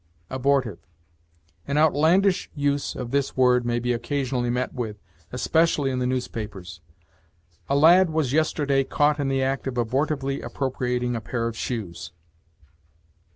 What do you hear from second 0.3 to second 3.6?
ABORTIVE. An outlandish use of this